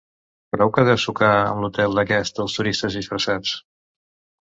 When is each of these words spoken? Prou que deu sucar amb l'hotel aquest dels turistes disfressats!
Prou 0.55 0.71
que 0.77 0.85
deu 0.87 0.97
sucar 1.03 1.29
amb 1.51 1.63
l'hotel 1.65 2.03
aquest 2.07 2.43
dels 2.43 2.59
turistes 2.59 3.01
disfressats! 3.01 3.57